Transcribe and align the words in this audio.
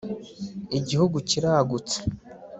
igihugu 0.77 1.17
kiragutse 1.29 1.97